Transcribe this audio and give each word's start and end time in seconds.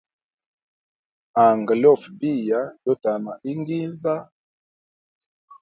Anga 1.43 1.73
liofa 1.79 2.09
biya, 2.19 2.61
lyotana 2.83 3.31
iginza. 3.51 4.15